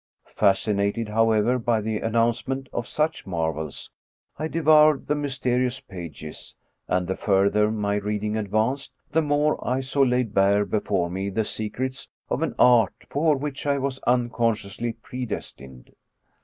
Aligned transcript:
Fascinated, 0.35 1.09
however, 1.09 1.59
by 1.59 1.79
the 1.79 1.99
announcement 1.99 2.67
of 2.73 2.87
such 2.87 3.27
marvels, 3.27 3.91
I 4.39 4.47
devoured 4.47 5.05
the 5.05 5.13
mysterious 5.13 5.79
pages, 5.79 6.55
and 6.87 7.05
the 7.05 7.15
further 7.15 7.69
my 7.69 7.97
reading 7.97 8.35
advanced, 8.35 8.95
the 9.11 9.21
more 9.21 9.59
I 9.63 9.81
saw 9.81 10.01
laid 10.01 10.33
bare 10.33 10.65
be 10.65 10.79
fore 10.79 11.11
me 11.11 11.29
the 11.29 11.45
secrets 11.45 12.09
of 12.31 12.41
an 12.41 12.55
art 12.57 12.95
for 13.11 13.35
which 13.37 13.67
I 13.67 13.77
was 13.77 13.99
unconsciously 14.07 14.93
predestined. 14.93 15.91